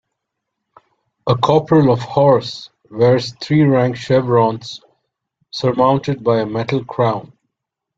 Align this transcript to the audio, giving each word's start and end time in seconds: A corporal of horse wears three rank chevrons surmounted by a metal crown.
A 1.27 1.35
corporal 1.35 1.91
of 1.91 1.99
horse 1.99 2.71
wears 2.89 3.33
three 3.35 3.61
rank 3.61 3.97
chevrons 3.97 4.81
surmounted 5.51 6.23
by 6.23 6.39
a 6.39 6.45
metal 6.47 6.83
crown. 6.83 7.33